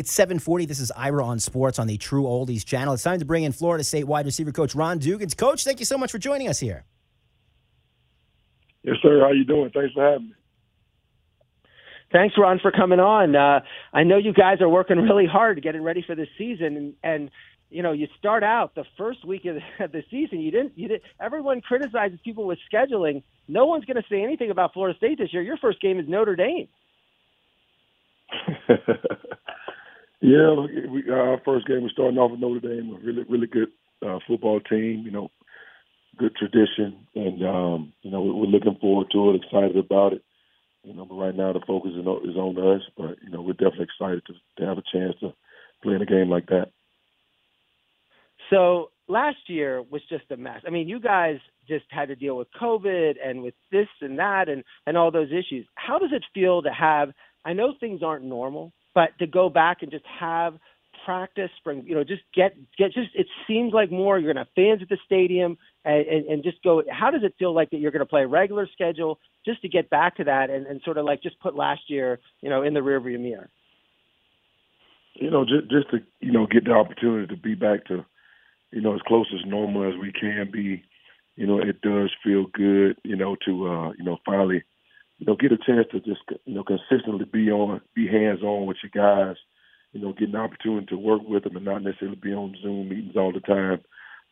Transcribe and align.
It's 0.00 0.10
740. 0.12 0.64
This 0.64 0.80
is 0.80 0.90
Ira 0.96 1.22
on 1.22 1.38
Sports 1.38 1.78
on 1.78 1.86
the 1.86 1.98
True 1.98 2.22
Oldies 2.22 2.64
channel. 2.64 2.94
It's 2.94 3.02
time 3.02 3.18
to 3.18 3.26
bring 3.26 3.44
in 3.44 3.52
Florida 3.52 3.84
State 3.84 4.04
wide 4.04 4.24
receiver 4.24 4.50
coach 4.50 4.74
Ron 4.74 4.98
Dugans. 4.98 5.36
Coach, 5.36 5.62
thank 5.62 5.78
you 5.78 5.84
so 5.84 5.98
much 5.98 6.10
for 6.10 6.16
joining 6.16 6.48
us 6.48 6.58
here. 6.58 6.86
Yes, 8.82 8.96
sir. 9.02 9.20
How 9.20 9.32
you 9.32 9.44
doing? 9.44 9.70
Thanks 9.74 9.92
for 9.92 10.02
having 10.02 10.28
me. 10.28 10.34
Thanks, 12.12 12.34
Ron, 12.38 12.60
for 12.60 12.72
coming 12.72 12.98
on. 12.98 13.36
Uh, 13.36 13.60
I 13.92 14.04
know 14.04 14.16
you 14.16 14.32
guys 14.32 14.62
are 14.62 14.70
working 14.70 14.96
really 14.96 15.26
hard 15.26 15.62
getting 15.62 15.82
ready 15.82 16.02
for 16.06 16.14
this 16.14 16.28
season, 16.38 16.78
and, 16.78 16.94
and 17.04 17.30
you 17.68 17.82
know, 17.82 17.92
you 17.92 18.08
start 18.18 18.42
out 18.42 18.74
the 18.74 18.84
first 18.96 19.22
week 19.26 19.44
of 19.44 19.56
the, 19.56 19.60
of 19.84 19.92
the 19.92 20.02
season. 20.10 20.40
You 20.40 20.50
didn't. 20.50 20.78
You 20.78 20.88
did. 20.88 21.02
Everyone 21.20 21.60
criticizes 21.60 22.18
people 22.24 22.46
with 22.46 22.58
scheduling. 22.72 23.22
No 23.48 23.66
one's 23.66 23.84
going 23.84 23.98
to 23.98 24.08
say 24.08 24.22
anything 24.22 24.50
about 24.50 24.72
Florida 24.72 24.96
State 24.96 25.18
this 25.18 25.30
year. 25.34 25.42
Your 25.42 25.58
first 25.58 25.78
game 25.82 26.00
is 26.00 26.08
Notre 26.08 26.36
Dame. 26.36 26.68
yeah, 30.20 30.54
we, 30.90 31.10
our 31.10 31.40
first 31.44 31.66
game 31.66 31.82
was 31.82 31.92
starting 31.92 32.18
off 32.18 32.30
with 32.30 32.40
Notre 32.40 32.60
Dame, 32.60 32.94
a 32.94 33.04
really, 33.04 33.24
really 33.28 33.46
good 33.46 33.68
uh, 34.06 34.18
football 34.26 34.60
team. 34.60 35.02
You 35.04 35.10
know, 35.10 35.30
good 36.18 36.36
tradition, 36.36 37.06
and 37.14 37.42
um, 37.46 37.92
you 38.02 38.10
know, 38.10 38.20
we're 38.20 38.46
looking 38.46 38.76
forward 38.80 39.08
to 39.12 39.30
it. 39.30 39.36
Excited 39.36 39.76
about 39.76 40.12
it. 40.12 40.22
You 40.84 40.94
know, 40.94 41.04
but 41.04 41.14
right 41.14 41.34
now 41.34 41.52
the 41.52 41.60
focus 41.66 41.92
is 41.94 42.06
on, 42.06 42.28
is 42.28 42.36
on 42.36 42.58
us. 42.58 42.82
But 42.96 43.16
you 43.22 43.30
know, 43.30 43.40
we're 43.40 43.52
definitely 43.52 43.84
excited 43.84 44.22
to, 44.26 44.34
to 44.58 44.66
have 44.68 44.78
a 44.78 44.82
chance 44.92 45.14
to 45.20 45.32
play 45.82 45.94
in 45.94 46.02
a 46.02 46.06
game 46.06 46.28
like 46.28 46.46
that. 46.46 46.68
So 48.50 48.90
last 49.08 49.48
year 49.48 49.82
was 49.82 50.02
just 50.08 50.30
a 50.30 50.36
mess. 50.36 50.60
I 50.66 50.70
mean, 50.70 50.88
you 50.88 51.00
guys 51.00 51.38
just 51.68 51.84
had 51.90 52.08
to 52.08 52.16
deal 52.16 52.36
with 52.36 52.48
COVID 52.60 53.14
and 53.24 53.42
with 53.42 53.54
this 53.70 53.88
and 54.00 54.18
that 54.18 54.48
and 54.48 54.64
and 54.86 54.96
all 54.96 55.10
those 55.10 55.30
issues. 55.30 55.66
How 55.76 55.98
does 55.98 56.10
it 56.12 56.24
feel 56.34 56.62
to 56.62 56.70
have? 56.70 57.10
I 57.44 57.54
know 57.54 57.74
things 57.78 58.02
aren't 58.02 58.24
normal, 58.24 58.72
but 58.94 59.10
to 59.18 59.26
go 59.26 59.48
back 59.48 59.78
and 59.82 59.90
just 59.90 60.04
have 60.06 60.54
practice 61.04 61.50
spring 61.58 61.82
you 61.86 61.94
know 61.94 62.04
just 62.04 62.22
get 62.34 62.54
get 62.76 62.92
just 62.92 63.08
it 63.14 63.26
seems 63.46 63.72
like 63.72 63.90
more 63.90 64.18
you're 64.18 64.32
gonna 64.32 64.44
have 64.44 64.54
fans 64.54 64.82
at 64.82 64.88
the 64.90 64.98
stadium 65.06 65.56
and, 65.84 66.06
and, 66.06 66.26
and 66.26 66.42
just 66.42 66.62
go 66.62 66.82
how 66.90 67.10
does 67.10 67.22
it 67.24 67.34
feel 67.38 67.54
like 67.54 67.70
that 67.70 67.78
you're 67.78 67.90
gonna 67.90 68.04
play 68.04 68.22
a 68.22 68.28
regular 68.28 68.68
schedule 68.70 69.18
just 69.46 69.62
to 69.62 69.68
get 69.68 69.88
back 69.88 70.14
to 70.16 70.24
that 70.24 70.50
and, 70.50 70.66
and 70.66 70.82
sort 70.84 70.98
of 70.98 71.06
like 71.06 71.22
just 71.22 71.40
put 71.40 71.56
last 71.56 71.80
year 71.88 72.20
you 72.42 72.50
know 72.50 72.62
in 72.62 72.74
the 72.74 72.80
rearview 72.80 73.18
mirror 73.18 73.48
you 75.14 75.30
know 75.30 75.44
just 75.44 75.70
just 75.70 75.90
to 75.90 76.00
you 76.20 76.32
know 76.32 76.46
get 76.46 76.64
the 76.64 76.72
opportunity 76.72 77.26
to 77.26 77.40
be 77.40 77.54
back 77.54 77.86
to 77.86 78.04
you 78.72 78.80
know, 78.80 78.94
as 78.94 79.00
close 79.06 79.26
as 79.34 79.48
normal 79.48 79.88
as 79.88 79.98
we 80.00 80.12
can 80.12 80.50
be. 80.52 80.82
You 81.36 81.46
know, 81.46 81.58
it 81.58 81.80
does 81.80 82.10
feel 82.22 82.46
good, 82.52 82.96
you 83.02 83.16
know, 83.16 83.36
to 83.46 83.68
uh, 83.68 83.92
you 83.92 84.04
know, 84.04 84.18
finally, 84.26 84.62
you 85.20 85.26
know, 85.26 85.36
get 85.36 85.52
a 85.52 85.58
chance 85.58 85.86
to 85.92 86.00
just 86.00 86.20
you 86.44 86.54
know, 86.54 86.64
consistently 86.64 87.24
be 87.24 87.50
on 87.50 87.80
be 87.94 88.08
hands 88.08 88.42
on 88.42 88.66
with 88.66 88.78
your 88.82 88.90
guys, 88.90 89.36
you 89.92 90.00
know, 90.00 90.12
get 90.12 90.30
an 90.30 90.36
opportunity 90.36 90.86
to 90.86 90.96
work 90.96 91.22
with 91.24 91.44
them 91.44 91.56
and 91.56 91.64
not 91.64 91.82
necessarily 91.82 92.16
be 92.16 92.32
on 92.32 92.56
Zoom 92.62 92.88
meetings 92.88 93.16
all 93.16 93.32
the 93.32 93.40
time 93.40 93.80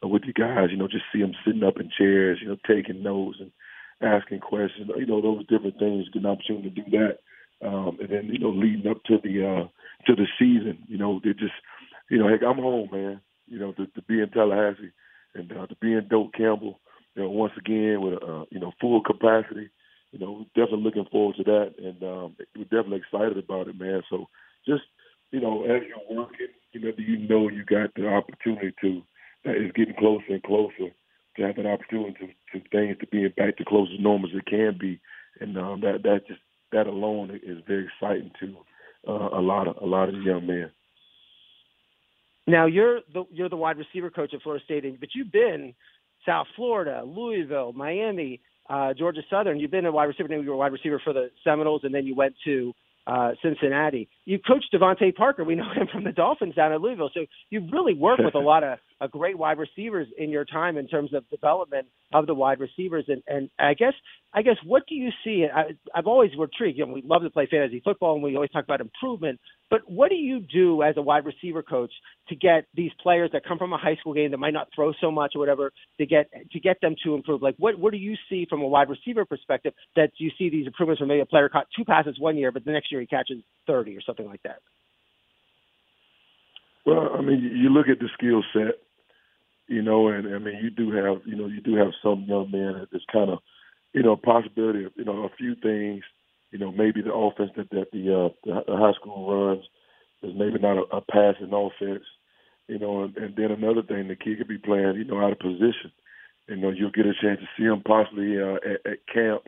with 0.03 0.23
you 0.25 0.33
guys, 0.33 0.69
you 0.71 0.77
know, 0.77 0.89
just 0.89 1.05
see 1.13 1.21
them 1.21 1.33
sitting 1.45 1.65
up 1.65 1.79
in 1.79 1.91
chairs, 1.97 2.39
you 2.41 2.49
know, 2.49 2.57
taking 2.67 3.03
notes 3.03 3.39
and 3.41 3.53
asking 4.01 4.41
questions, 4.41 4.91
you 4.97 5.07
know, 5.07 5.21
those 5.21 5.47
different 5.47 5.79
things, 5.79 6.09
get 6.13 6.23
an 6.23 6.31
opportunity 6.31 6.71
to 6.71 6.83
do 6.83 6.91
that. 6.91 7.19
Um, 7.67 7.99
and 8.01 8.09
then, 8.09 8.27
you 8.27 8.39
know, 8.39 8.51
leading 8.51 8.91
up 8.91 9.03
to 9.05 9.19
the 9.23 9.47
uh 9.47 9.69
to 10.07 10.15
the 10.15 10.27
season, 10.39 10.79
you 10.89 10.99
know, 10.99 11.21
they 11.23 11.31
just 11.31 11.55
you 12.11 12.19
know, 12.19 12.29
heck, 12.29 12.43
I'm 12.43 12.59
home, 12.59 12.89
man 12.91 13.21
you 13.49 13.59
know, 13.59 13.73
to, 13.73 13.87
to 13.87 14.03
be 14.03 14.21
in 14.21 14.31
Tallahassee 14.31 14.93
and 15.35 15.51
uh, 15.53 15.67
to 15.67 15.75
be 15.81 15.95
in 15.95 16.07
Doak 16.09 16.35
Campbell, 16.35 16.79
you 17.15 17.23
know, 17.23 17.31
once 17.31 17.53
again 17.59 18.01
with 18.01 18.23
uh, 18.23 18.45
you 18.51 18.61
know 18.61 18.73
full 18.81 19.03
capacity. 19.03 19.71
You 20.13 20.19
know, 20.19 20.47
definitely 20.55 20.85
looking 20.85 21.07
forward 21.11 21.37
to 21.37 21.45
that, 21.45 21.75
and 21.79 22.03
um, 22.03 22.37
we're 22.57 22.65
definitely 22.65 22.99
excited 22.99 23.37
about 23.37 23.69
it, 23.69 23.79
man. 23.79 24.03
So 24.09 24.27
just 24.67 24.83
you 25.31 25.41
know, 25.41 25.65
as 25.65 25.83
you're 25.87 26.19
working, 26.19 26.49
you 26.73 26.81
know, 26.81 26.93
do 26.93 27.03
you 27.03 27.19
know 27.29 27.49
you 27.49 27.65
got 27.65 27.95
the 27.95 28.09
opportunity 28.09 28.75
to 28.81 29.03
that 29.45 29.57
is 29.57 29.73
getting 29.75 29.95
closer 29.95 30.25
and 30.31 30.43
closer 30.43 30.91
to 31.37 31.43
have 31.43 31.57
that 31.57 31.67
opportunity 31.67 32.15
to, 32.53 32.59
to 32.59 32.69
things 32.71 32.97
to 33.01 33.07
being 33.09 33.33
back 33.37 33.57
to 33.59 33.65
close 33.65 33.89
as 33.93 34.01
normal 34.01 34.29
as 34.31 34.37
it 34.37 34.47
can 34.47 34.77
be, 34.81 35.01
and 35.41 35.59
um, 35.59 35.81
that 35.83 36.03
that 36.05 36.27
just 36.27 36.41
that 36.73 36.87
alone 36.87 37.39
is 37.43 37.59
very 37.67 37.87
exciting 37.87 38.31
to 38.41 38.57
uh, 39.07 39.39
a 39.39 39.41
lot 39.41 39.69
of 39.69 39.77
a 39.83 39.87
lot 39.87 40.09
of 40.09 40.15
young 40.23 40.47
men. 40.47 40.71
Now 42.47 42.65
you're 42.67 43.01
the 43.13 43.25
you're 43.31 43.51
the 43.51 43.57
wide 43.57 43.77
receiver 43.77 44.11
coach 44.11 44.33
at 44.33 44.43
Florida 44.43 44.65
State, 44.65 44.99
but 44.99 45.11
you've 45.15 45.33
been 45.33 45.75
South 46.27 46.47
Florida, 46.57 47.03
Louisville, 47.05 47.73
Miami, 47.73 48.41
uh, 48.69 48.95
Georgia 48.95 49.23
Southern. 49.31 49.59
You've 49.59 49.71
been 49.71 49.87
a 49.87 49.93
wide 49.93 50.05
receiver. 50.05 50.29
You 50.29 50.49
were 50.49 50.55
a 50.55 50.59
wide 50.59 50.73
receiver 50.73 51.01
for 51.03 51.13
the 51.13 51.31
Seminoles, 51.45 51.83
and 51.85 51.95
then 51.95 52.07
you 52.07 52.15
went 52.15 52.35
to 52.45 52.73
uh, 53.07 53.33
Cincinnati. 53.43 54.09
You 54.27 54.39
coached 54.39 54.73
DeVante 54.73 55.15
Parker. 55.15 55.45
We 55.45 55.55
know 55.55 55.71
him 55.75 55.89
from 55.91 56.05
the 56.05 56.13
Dolphins 56.13 56.55
down 56.55 56.73
at 56.73 56.81
Louisville. 56.81 57.11
So 57.15 57.21
you've 57.51 57.73
really 57.73 57.95
work 57.95 58.19
with 58.19 58.35
a 58.35 58.39
lot 58.53 58.63
of 58.65 58.79
a 59.01 59.09
great 59.09 59.39
wide 59.39 59.59
receivers 59.59 60.09
in 60.17 60.31
your 60.31 60.45
time 60.45 60.77
in 60.77 60.89
terms 60.89 61.15
of 61.15 61.29
development 61.31 61.87
of 62.13 62.27
the 62.27 62.35
wide 62.35 62.59
receivers. 62.59 63.05
And, 63.09 63.23
and 63.27 63.51
I 63.59 63.75
guess, 63.75 63.93
I 64.33 64.43
guess, 64.43 64.57
what 64.65 64.83
do 64.89 64.95
you 64.95 65.11
see? 65.25 65.47
I, 65.53 65.77
I've 65.95 66.07
always 66.07 66.31
were 66.37 66.47
intrigued. 66.47 66.79
You 66.79 66.87
know, 66.87 66.93
we 66.93 67.03
love 67.03 67.23
to 67.23 67.31
play 67.31 67.47
fantasy 67.51 67.81
football, 67.85 68.15
and 68.15 68.23
we 68.23 68.35
always 68.35 68.51
talk 68.51 68.65
about 68.65 68.81
improvement. 68.81 69.39
But 69.71 69.81
what 69.89 70.09
do 70.09 70.17
you 70.17 70.41
do 70.41 70.83
as 70.83 70.97
a 70.97 71.03
wide 71.03 71.25
receiver 71.27 71.63
coach 71.63 71.93
to 72.29 72.35
get 72.35 72.67
these 72.75 72.91
players 73.03 73.31
that 73.33 73.45
come 73.45 73.59
from 73.59 73.73
a 73.73 73.79
high 73.79 73.97
school 74.01 74.15
game 74.15 74.31
that 74.31 74.39
might 74.39 74.55
not 74.55 74.69
throw 74.75 74.93
so 75.01 75.11
much 75.11 75.33
or 75.35 75.39
whatever 75.39 75.73
to 75.99 76.07
get 76.07 76.31
to 76.53 76.61
get 76.61 76.81
them 76.81 76.95
to 77.05 77.15
improve? 77.15 77.43
Like, 77.43 77.55
what 77.59 77.79
what 77.79 77.93
do 77.93 77.99
you 77.99 78.17
see 78.29 78.47
from 78.49 78.63
a 78.63 78.69
wide 78.69 78.89
receiver 78.89 79.25
perspective 79.25 79.75
that 79.97 80.11
you 80.19 80.31
see 80.39 80.51
these 80.51 80.67
improvements 80.67 80.99
from 80.99 81.09
maybe 81.09 81.21
a 81.21 81.27
player 81.27 81.49
caught 81.49 81.67
two 81.77 81.85
passes 81.85 82.19
one 82.19 82.37
year, 82.37 82.51
but 82.51 82.65
the 82.65 82.73
next 82.73 82.91
year 82.91 83.01
he 83.01 83.07
catches 83.07 83.39
thirty 83.67 83.97
or 83.97 84.01
something 84.01 84.27
like 84.27 84.43
that? 84.43 84.61
Well, 86.87 87.11
I 87.19 87.21
mean, 87.21 87.53
you 87.55 87.69
look 87.69 87.89
at 87.89 87.99
the 87.99 88.09
skill 88.15 88.43
set 88.55 88.77
you 89.69 89.83
know, 89.83 90.09
and 90.09 90.35
I 90.35 90.39
mean, 90.39 90.59
you 90.63 90.71
do 90.71 90.91
have, 90.93 91.19
you 91.27 91.37
know, 91.37 91.47
you 91.47 91.61
do 91.61 91.77
have 91.77 91.93
some 92.03 92.25
young 92.27 92.51
men 92.51 92.87
that's 92.91 93.05
kind 93.13 93.31
of, 93.31 93.39
you 93.93 94.03
know, 94.03 94.17
possibility 94.17 94.85
of, 94.85 94.93
you 94.97 95.05
know, 95.05 95.25
a 95.25 95.37
few 95.37 95.55
things, 95.55 96.03
you 96.51 96.59
know, 96.59 96.73
maybe 96.73 97.03
the 97.03 97.13
offense 97.13 97.51
that, 97.57 97.69
that 97.71 97.93
the, 97.93 98.27
uh, 98.27 98.29
the 98.67 98.77
high 98.77 98.93
school 98.95 99.31
runs 99.31 99.65
is 100.23 100.33
maybe 100.35 100.59
not 100.59 100.79
a, 100.79 100.97
a 100.97 101.01
passing 101.03 101.53
offense, 101.53 102.05
you 102.67 102.79
know, 102.79 103.05
and, 103.05 103.17
and 103.19 103.37
then 103.37 103.51
another 103.51 103.83
thing, 103.83 104.09
the 104.09 104.17
kid 104.17 104.39
could 104.39 104.49
be 104.49 104.59
playing, 104.59 104.95
you 104.97 105.05
know, 105.05 105.21
out 105.21 105.33
of 105.33 105.39
position. 105.39 105.93
You 106.49 106.57
know, 106.57 106.71
you'll 106.71 106.91
get 106.91 107.05
a 107.05 107.13
chance 107.21 107.41
to 107.41 107.47
see 107.57 107.65
him 107.65 107.83
possibly 107.87 108.41
uh, 108.41 108.57
at, 108.57 108.93
at 108.93 109.07
camp 109.13 109.43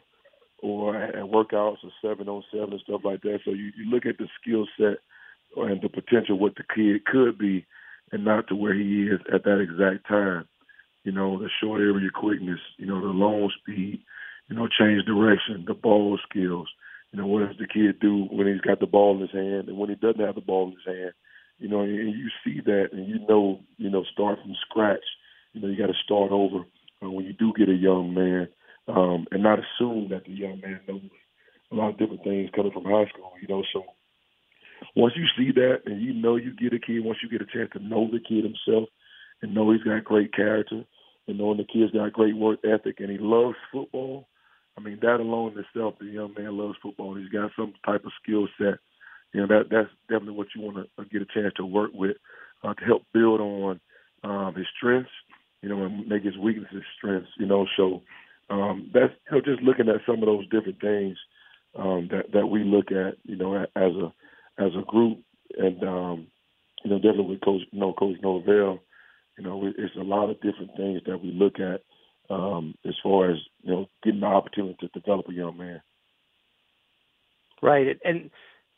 or 0.63 0.97
at 0.97 1.15
workouts 1.15 1.79
or 1.83 1.91
seven 2.03 2.29
on 2.29 2.45
seven 2.53 2.73
and 2.73 2.81
stuff 2.83 3.01
like 3.05 3.23
that. 3.23 3.41
So 3.47 3.53
you, 3.53 3.73
you 3.77 3.91
look 3.91 4.05
at 4.05 4.19
the 4.19 4.29
skill 4.41 4.67
set 4.79 4.99
and 5.57 5.81
the 5.81 5.89
potential 5.89 6.39
what 6.39 6.57
the 6.57 6.65
kid 6.75 7.07
could 7.07 7.39
be 7.39 7.65
and 8.13 8.25
not 8.25 8.49
to 8.49 8.57
where 8.57 8.75
he 8.75 9.05
is 9.05 9.21
at 9.33 9.45
that 9.45 9.61
exact 9.61 10.07
time. 10.09 10.47
You 11.05 11.13
know, 11.13 11.39
the 11.39 11.49
short 11.63 11.81
area 11.81 12.11
quickness, 12.13 12.61
you 12.77 12.87
know, 12.87 13.01
the 13.01 13.07
long 13.07 13.51
speed, 13.61 14.03
you 14.49 14.57
know, 14.57 14.69
change 14.69 15.05
direction, 15.07 15.65
the 15.67 15.75
ball 15.75 16.19
skills. 16.29 16.69
You 17.13 17.21
know, 17.21 17.27
what 17.27 17.47
does 17.47 17.57
the 17.59 17.67
kid 17.67 17.99
do 18.01 18.27
when 18.31 18.47
he's 18.47 18.61
got 18.61 18.81
the 18.81 18.87
ball 18.87 19.15
in 19.15 19.23
his 19.23 19.33
hand 19.33 19.69
and 19.69 19.79
when 19.79 19.89
he 19.89 19.97
doesn't 19.97 20.21
have 20.21 20.35
the 20.35 20.41
ball 20.41 20.67
in 20.69 20.73
his 20.73 20.87
hand? 20.87 21.13
You 21.59 21.69
know, 21.69 21.81
and 21.81 22.15
you 22.15 22.29
see 22.45 22.61
that 22.65 22.89
and 22.93 23.09
you 23.09 23.19
know, 23.29 23.61
you 23.79 23.91
know, 23.91 24.05
start 24.13 24.39
from 24.43 24.55
scratch. 24.69 25.05
You 25.53 25.61
know, 25.61 25.69
you 25.69 25.77
got 25.77 25.89
to 25.89 26.05
start 26.05 26.31
over 26.31 26.65
uh, 27.03 27.11
when 27.11 27.25
you 27.25 27.33
do 27.33 27.53
get 27.57 27.69
a 27.69 27.75
young 27.75 28.15
man 28.15 28.49
um, 28.89 29.27
and 29.31 29.43
not 29.43 29.59
assume 29.59 30.09
that 30.11 30.25
the 30.25 30.33
young 30.33 30.61
man 30.61 30.81
knows 30.87 31.03
a 31.73 31.75
lot 31.75 31.91
of 31.91 31.99
different 31.99 32.25
things 32.25 32.51
coming 32.55 32.73
from 32.73 32.85
high 32.85 33.07
school. 33.07 33.33
You 33.41 33.49
know, 33.49 33.63
so 33.73 33.85
once 34.97 35.15
you 35.17 35.27
see 35.37 35.53
that 35.53 35.83
and 35.87 36.01
you 36.01 36.13
know 36.13 36.37
you 36.37 36.55
get 36.55 36.73
a 36.73 36.79
kid, 36.79 37.05
once 37.05 37.19
you 37.23 37.29
get 37.29 37.47
a 37.47 37.53
chance 37.53 37.71
to 37.73 37.83
know 37.83 38.09
the 38.11 38.21
kid 38.21 38.45
himself 38.45 38.89
and 39.43 39.55
know 39.55 39.71
he's 39.71 39.83
got 39.83 40.05
great 40.05 40.35
character 40.35 40.85
and 41.29 41.39
knowing 41.39 41.59
the 41.59 41.65
kid's 41.65 41.93
got 41.93 42.13
great 42.13 42.37
work 42.37 42.61
ethic 42.65 43.01
and 43.01 43.11
he 43.11 43.19
loves 43.19 43.57
football, 43.73 44.27
I 44.77 44.81
mean 44.81 44.99
that 45.03 45.21
alone 45.21 45.53
in 45.53 45.59
itself, 45.65 45.95
the 46.01 46.07
young 46.07 46.35
man 46.37 46.57
loves 46.57 46.79
football 46.83 47.15
and 47.15 47.23
he's 47.23 47.33
got 47.33 47.51
some 47.57 47.73
type 47.85 48.05
of 48.05 48.13
skill 48.23 48.49
set. 48.59 48.79
You 49.33 49.43
know 49.43 49.47
that 49.47 49.71
that's 49.71 49.91
definitely 50.09 50.35
what 50.35 50.49
you 50.55 50.63
want 50.63 50.77
to 50.77 51.03
uh, 51.03 51.05
get 51.11 51.23
a 51.23 51.27
chance 51.27 51.55
to 51.57 51.65
work 51.65 51.91
with 51.95 52.17
uh, 52.65 52.75
to 52.75 52.85
help 52.85 53.03
build 53.13 53.41
on 53.41 53.81
um, 54.25 54.55
his 54.55 54.67
strengths, 54.77 55.11
you 55.63 55.69
know, 55.69 55.85
and 55.85 56.09
make 56.09 56.25
his 56.25 56.37
weaknesses 56.37 56.83
strengths. 56.99 57.31
You 57.39 57.47
know, 57.47 57.67
so 57.77 58.03
um, 58.51 58.91
that's 58.93 59.13
you 59.31 59.37
know 59.37 59.41
just 59.45 59.63
looking 59.63 59.89
at 59.89 60.01
some 60.07 60.17
of 60.17 60.27
those 60.27 60.49
different 60.49 60.81
things 60.81 61.17
um, 61.79 62.09
that 62.11 62.33
that 62.33 62.47
we 62.47 62.65
look 62.65 62.91
at, 62.91 63.15
you 63.25 63.37
know, 63.37 63.55
as 63.55 63.67
a 63.77 64.13
as 64.59 64.73
a 64.77 64.85
group, 64.85 65.19
and 65.57 65.83
um, 65.83 66.27
you 66.85 66.91
know, 66.91 66.97
definitely 66.97 67.27
with 67.27 67.41
Coach, 67.43 67.63
you 67.71 67.81
know, 67.81 67.93
Coach 67.93 68.17
Norvell, 68.23 68.81
you 69.39 69.45
know, 69.45 69.63
it's 69.65 69.97
a 69.97 70.03
lot 70.03 70.31
of 70.31 70.41
different 70.41 70.71
things 70.77 71.01
that 71.07 71.23
we 71.23 71.33
look 71.33 71.55
at 71.61 71.83
um, 72.31 72.75
as 72.87 72.95
far 73.03 73.31
as 73.31 73.39
you 73.63 73.73
know, 73.73 73.87
getting 74.03 74.21
the 74.21 74.27
opportunity 74.27 74.77
to 74.81 75.01
develop 75.01 75.29
a 75.29 75.33
young 75.33 75.57
man. 75.57 75.81
Right, 77.63 77.99
and 78.05 78.31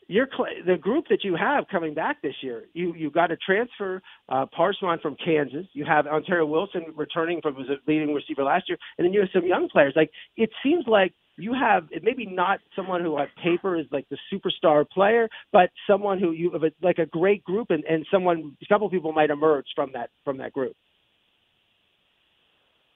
your 0.07 0.27
the 0.65 0.77
group 0.77 1.05
that 1.09 1.23
you 1.23 1.35
have 1.35 1.65
coming 1.71 1.93
back 1.93 2.21
this 2.21 2.35
year, 2.41 2.65
you 2.73 2.93
you 2.95 3.09
got 3.09 3.31
a 3.31 3.37
transfer, 3.37 4.01
uh, 4.29 4.45
from 4.55 5.15
Kansas. 5.23 5.65
You 5.73 5.85
have 5.85 6.05
Ontaria 6.05 6.47
Wilson 6.47 6.85
returning 6.95 7.41
from 7.41 7.55
was 7.55 7.69
a 7.69 7.75
leading 7.89 8.13
receiver 8.13 8.43
last 8.43 8.65
year, 8.67 8.77
and 8.97 9.05
then 9.05 9.13
you 9.13 9.21
have 9.21 9.29
some 9.33 9.45
young 9.45 9.69
players. 9.69 9.93
Like 9.95 10.11
it 10.35 10.49
seems 10.61 10.85
like 10.87 11.13
you 11.37 11.53
have 11.53 11.85
maybe 12.03 12.25
not 12.25 12.59
someone 12.75 13.01
who 13.01 13.17
on 13.17 13.27
paper 13.43 13.75
is 13.77 13.85
like 13.91 14.07
the 14.09 14.17
superstar 14.31 14.87
player, 14.87 15.27
but 15.51 15.69
someone 15.87 16.19
who 16.19 16.31
you 16.31 16.51
have 16.51 16.63
a, 16.63 16.71
like 16.81 16.99
a 16.99 17.05
great 17.05 17.43
group 17.43 17.71
and, 17.71 17.83
and 17.85 18.05
someone 18.11 18.55
a 18.61 18.65
couple 18.67 18.89
people 18.89 19.13
might 19.13 19.29
emerge 19.29 19.65
from 19.75 19.91
that 19.93 20.09
from 20.23 20.37
that 20.37 20.53
group. 20.53 20.75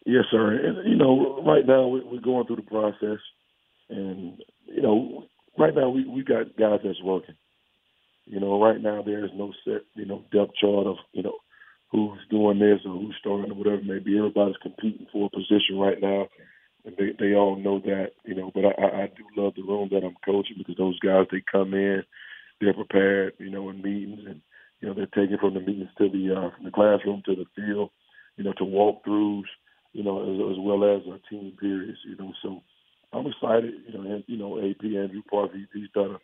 Yes, 0.06 0.26
sir. 0.32 0.54
And 0.54 0.90
you 0.90 0.96
know, 0.96 1.44
right 1.46 1.66
now 1.66 1.88
we're 1.88 2.22
going 2.22 2.46
through 2.46 2.58
the 2.58 2.62
process, 2.62 3.20
and 3.90 4.38
you 4.66 4.82
know, 4.82 5.26
right 5.58 5.76
now 5.76 5.90
we 5.90 6.08
we 6.08 6.24
got 6.24 6.56
guys 6.58 6.80
that's 6.84 7.02
working. 7.04 7.36
You 8.26 8.40
know, 8.40 8.62
right 8.62 8.80
now 8.80 9.02
there 9.02 9.26
is 9.26 9.32
no 9.36 9.54
set, 9.66 9.82
you 9.96 10.06
know, 10.06 10.24
depth 10.34 10.52
chart 10.60 10.86
of, 10.86 10.98
you 11.14 11.24
know, 11.24 11.38
who's 11.90 12.20
doing 12.30 12.60
this 12.60 12.80
or 12.86 12.92
who's 12.92 13.16
starting 13.20 13.52
or 13.52 13.56
whatever 13.56 13.78
it 13.78 13.86
may 13.86 14.00
be. 14.00 14.18
Everybody's 14.18 14.58
competing 14.62 15.08
for 15.14 15.28
a 15.28 15.36
position 15.36 15.80
right 15.80 16.00
now 16.02 16.28
they 16.98 17.12
they 17.20 17.36
all 17.36 17.56
know 17.56 17.80
that, 17.80 18.12
you 18.24 18.36
know. 18.36 18.52
But 18.54 18.66
I, 18.66 19.04
I 19.04 19.08
do 19.08 19.24
love 19.36 19.54
the 19.56 19.64
room 19.64 19.90
that 19.92 20.04
I'm 20.04 20.16
coaching 20.24 20.56
because 20.58 20.78
those 20.78 21.00
guys 21.00 21.26
they 21.32 21.44
come 21.52 21.74
in, 21.74 22.04
they're 22.62 22.74
prepared, 22.74 23.34
you 23.40 23.50
know, 23.50 23.70
in 23.70 23.82
meetings, 23.82 24.22
and 24.28 24.42
you 24.80 24.88
know 24.88 24.94
they're 24.94 25.08
taking 25.08 25.38
from 25.40 25.54
the 25.54 25.60
meetings 25.60 25.90
to 25.98 26.10
the 26.10 26.36
uh, 26.36 26.56
from 26.56 26.66
the 26.66 26.72
classroom 26.72 27.24
to 27.26 27.36
the 27.36 27.46
field, 27.56 27.90
you 28.38 28.44
know, 28.44 28.54
to 28.54 28.64
walkthroughs, 28.64 29.50
you 29.94 30.04
know, 30.04 30.22
as, 30.22 30.52
as 30.52 30.58
well 30.60 30.84
as 30.84 31.02
uh, 31.12 31.18
team 31.30 31.54
periods, 31.60 32.00
you 32.06 32.16
know. 32.16 32.32
So 32.42 32.62
I'm 33.12 33.28
excited, 33.28 33.74
you 33.88 33.94
know, 33.94 34.12
and 34.12 34.24
you 34.28 34.38
know, 34.38 34.58
AP 34.60 34.84
Andrew 34.84 35.22
Park, 35.30 35.52
he, 35.54 35.66
he's 35.74 35.90
done 35.94 36.12
a 36.12 36.20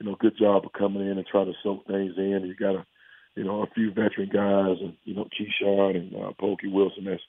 you 0.00 0.06
know 0.06 0.16
good 0.18 0.36
job 0.38 0.64
of 0.64 0.72
coming 0.72 1.02
in 1.02 1.18
and 1.18 1.26
trying 1.26 1.46
to 1.46 1.58
soak 1.62 1.86
things 1.86 2.14
in. 2.16 2.44
You 2.44 2.54
got 2.54 2.76
a 2.76 2.86
you 3.34 3.44
know 3.44 3.62
a 3.62 3.66
few 3.74 3.92
veteran 3.92 4.30
guys, 4.32 4.78
and 4.80 4.94
you 5.04 5.14
know 5.14 5.28
Keyshawn 5.38 5.96
and 5.96 6.14
uh, 6.14 6.32
Pokey 6.40 6.68
Wilson 6.68 7.04
that's 7.04 7.22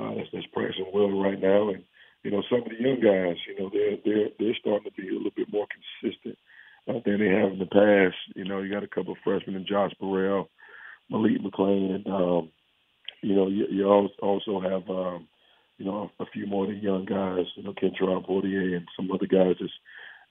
uh, 0.00 0.14
that's 0.14 0.28
that's 0.32 0.46
pressing 0.52 0.90
well 0.92 1.20
right 1.20 1.40
now, 1.40 1.70
and 1.70 1.82
you 2.28 2.36
know, 2.36 2.42
some 2.50 2.60
of 2.60 2.68
the 2.68 2.76
young 2.76 3.00
guys, 3.00 3.36
you 3.48 3.56
know, 3.58 3.70
they're 3.72 3.96
they're 4.04 4.28
they're 4.38 4.60
starting 4.60 4.84
to 4.84 5.00
be 5.00 5.08
a 5.08 5.16
little 5.16 5.32
bit 5.34 5.50
more 5.50 5.66
consistent 5.72 6.36
uh, 6.86 7.00
than 7.06 7.20
they 7.20 7.32
have 7.32 7.52
in 7.52 7.58
the 7.58 7.64
past. 7.64 8.20
You 8.36 8.44
know, 8.44 8.60
you 8.60 8.70
got 8.70 8.84
a 8.84 8.86
couple 8.86 9.12
of 9.12 9.18
freshmen 9.24 9.56
in 9.56 9.64
Josh 9.66 9.92
Burrell, 9.98 10.50
Malik 11.08 11.40
McClain, 11.40 11.94
and 11.94 12.06
um, 12.06 12.50
you 13.22 13.34
know, 13.34 13.48
you, 13.48 13.64
you 13.70 13.86
also 13.86 14.60
have 14.60 14.90
um, 14.90 15.26
you 15.78 15.86
know 15.86 16.10
a 16.20 16.26
few 16.26 16.46
more 16.46 16.64
of 16.64 16.70
the 16.70 16.76
young 16.76 17.06
guys, 17.06 17.46
you 17.56 17.62
know, 17.62 17.72
Kentron 17.72 18.28
Poitier 18.28 18.76
and 18.76 18.86
some 18.94 19.10
other 19.10 19.26
guys 19.26 19.56
just 19.56 19.72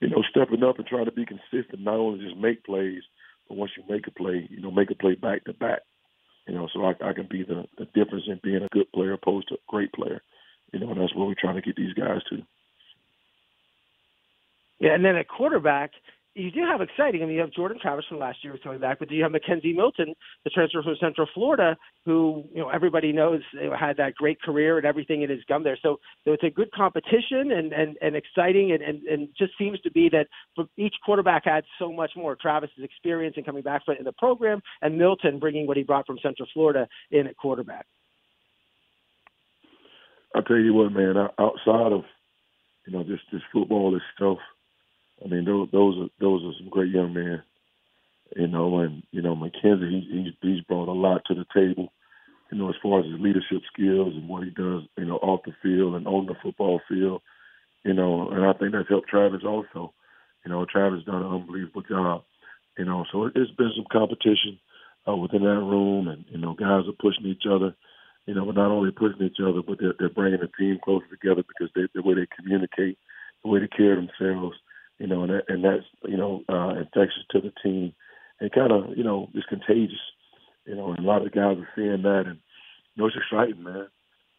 you 0.00 0.08
know 0.08 0.22
stepping 0.30 0.62
up 0.62 0.78
and 0.78 0.86
trying 0.86 1.06
to 1.06 1.10
be 1.10 1.26
consistent, 1.26 1.82
not 1.82 1.96
only 1.96 2.24
just 2.24 2.36
make 2.36 2.62
plays, 2.62 3.02
but 3.48 3.56
once 3.56 3.72
you 3.76 3.82
make 3.92 4.06
a 4.06 4.12
play, 4.12 4.46
you 4.48 4.60
know, 4.60 4.70
make 4.70 4.92
a 4.92 4.94
play 4.94 5.16
back 5.16 5.42
to 5.46 5.52
back. 5.52 5.80
You 6.46 6.54
know, 6.54 6.68
so 6.72 6.84
I, 6.84 6.92
I 7.04 7.12
can 7.12 7.26
be 7.28 7.42
the, 7.42 7.64
the 7.76 7.86
difference 7.86 8.26
in 8.28 8.38
being 8.40 8.62
a 8.62 8.68
good 8.72 8.90
player 8.92 9.14
opposed 9.14 9.48
to 9.48 9.54
a 9.54 9.66
great 9.68 9.92
player. 9.92 10.22
You 10.72 10.80
know, 10.80 10.94
that's 10.94 11.14
where 11.14 11.26
we're 11.26 11.34
trying 11.38 11.56
to 11.56 11.62
get 11.62 11.76
these 11.76 11.94
guys 11.94 12.22
to. 12.30 12.42
Yeah, 14.80 14.94
and 14.94 15.04
then 15.04 15.16
at 15.16 15.28
quarterback, 15.28 15.92
you 16.38 16.50
do 16.52 16.60
have 16.60 16.80
exciting. 16.80 17.22
I 17.22 17.26
mean, 17.26 17.34
you 17.34 17.40
have 17.40 17.50
Jordan 17.50 17.78
Travis 17.80 18.04
from 18.08 18.18
last 18.18 18.44
year 18.44 18.56
coming 18.62 18.78
back, 18.78 18.98
but 19.00 19.08
do 19.08 19.16
you 19.16 19.22
have 19.24 19.32
McKenzie 19.32 19.74
Milton, 19.74 20.14
the 20.44 20.50
transfer 20.50 20.82
from 20.82 20.94
Central 21.00 21.26
Florida, 21.34 21.76
who 22.04 22.44
you 22.54 22.60
know 22.60 22.68
everybody 22.68 23.12
knows 23.12 23.40
had 23.78 23.96
that 23.96 24.14
great 24.14 24.40
career 24.40 24.76
and 24.76 24.86
everything 24.86 25.22
in 25.22 25.30
his 25.30 25.40
gum 25.48 25.64
there. 25.64 25.78
So, 25.82 25.98
so 26.24 26.32
it's 26.32 26.44
a 26.44 26.50
good 26.50 26.70
competition 26.72 27.50
and 27.52 27.72
and, 27.72 27.96
and 28.00 28.14
exciting, 28.14 28.72
and, 28.72 28.82
and 28.82 29.02
and 29.04 29.28
just 29.36 29.52
seems 29.58 29.80
to 29.80 29.90
be 29.90 30.08
that 30.10 30.28
each 30.76 30.94
quarterback 31.04 31.46
adds 31.46 31.66
so 31.78 31.92
much 31.92 32.12
more. 32.14 32.36
Travis's 32.36 32.84
experience 32.84 33.34
and 33.36 33.44
coming 33.44 33.62
back 33.62 33.82
in 33.98 34.04
the 34.04 34.12
program, 34.12 34.60
and 34.82 34.96
Milton 34.96 35.38
bringing 35.38 35.66
what 35.66 35.76
he 35.76 35.82
brought 35.82 36.06
from 36.06 36.18
Central 36.22 36.48
Florida 36.54 36.86
in 37.10 37.26
at 37.26 37.36
quarterback. 37.36 37.86
I'll 40.34 40.42
tell 40.42 40.58
you 40.58 40.74
what, 40.74 40.92
man. 40.92 41.16
Outside 41.38 41.92
of 41.92 42.04
you 42.86 42.92
know 42.92 43.02
just 43.04 43.22
this 43.32 43.42
football 43.52 43.92
this 43.92 44.02
stuff, 44.14 44.38
I 45.24 45.28
mean 45.28 45.44
those 45.44 45.68
those 45.72 45.96
are 45.98 46.08
those 46.20 46.42
are 46.44 46.58
some 46.58 46.68
great 46.68 46.92
young 46.92 47.14
men. 47.14 47.42
You 48.36 48.46
know, 48.46 48.80
and 48.80 49.02
you 49.10 49.22
know 49.22 49.34
McKenzie, 49.34 49.90
he, 49.90 50.24
he's 50.24 50.34
he's 50.40 50.64
brought 50.64 50.88
a 50.88 50.92
lot 50.92 51.22
to 51.26 51.34
the 51.34 51.46
table. 51.54 51.92
You 52.52 52.58
know, 52.58 52.68
as 52.68 52.76
far 52.82 53.00
as 53.00 53.06
his 53.06 53.20
leadership 53.20 53.62
skills 53.72 54.14
and 54.14 54.28
what 54.28 54.44
he 54.44 54.50
does, 54.50 54.82
you 54.96 55.04
know, 55.04 55.16
off 55.16 55.40
the 55.44 55.52
field 55.62 55.94
and 55.94 56.06
on 56.06 56.26
the 56.26 56.34
football 56.42 56.80
field. 56.88 57.22
You 57.84 57.94
know, 57.94 58.30
and 58.30 58.44
I 58.44 58.52
think 58.54 58.72
that's 58.72 58.88
helped 58.88 59.08
Travis 59.08 59.42
also. 59.46 59.92
You 60.44 60.50
know, 60.52 60.66
Travis 60.66 61.04
done 61.04 61.22
an 61.22 61.32
unbelievable 61.32 61.82
job. 61.82 62.22
You 62.76 62.84
know, 62.84 63.04
so 63.10 63.26
it's 63.26 63.50
been 63.52 63.72
some 63.76 63.86
competition 63.90 64.58
uh, 65.08 65.16
within 65.16 65.42
that 65.42 65.48
room, 65.48 66.08
and 66.08 66.24
you 66.28 66.38
know, 66.38 66.54
guys 66.54 66.84
are 66.86 67.00
pushing 67.00 67.26
each 67.26 67.44
other 67.50 67.74
you 68.28 68.34
know, 68.34 68.44
not 68.50 68.70
only 68.70 68.90
pushing 68.90 69.22
each 69.22 69.40
other, 69.40 69.62
but 69.66 69.78
they're, 69.80 69.94
they're 69.98 70.10
bringing 70.10 70.40
the 70.40 70.52
team 70.58 70.78
closer 70.84 71.06
together 71.08 71.42
because 71.48 71.72
they, 71.74 71.88
the 71.94 72.06
way 72.06 72.12
they 72.12 72.28
communicate, 72.36 72.98
the 73.42 73.48
way 73.48 73.58
they 73.58 73.68
care 73.68 73.96
themselves, 73.96 74.54
you 74.98 75.06
know, 75.06 75.22
and, 75.22 75.32
that, 75.32 75.44
and 75.48 75.64
that's, 75.64 75.86
you 76.04 76.18
know, 76.18 76.44
uh, 76.46 76.76
infectious 76.76 77.24
to 77.30 77.40
the 77.40 77.52
team 77.62 77.94
and 78.38 78.52
kind 78.52 78.70
of, 78.70 78.92
you 78.98 79.02
know, 79.02 79.30
it's 79.32 79.46
contagious, 79.48 80.04
you 80.66 80.76
know, 80.76 80.90
and 80.90 80.98
a 80.98 81.08
lot 81.08 81.24
of 81.24 81.24
the 81.24 81.30
guys 81.30 81.56
are 81.56 81.72
seeing 81.74 82.02
that 82.02 82.24
and, 82.26 82.36
you 82.94 83.00
know, 83.00 83.06
it's 83.06 83.16
exciting, 83.16 83.64
man. 83.64 83.88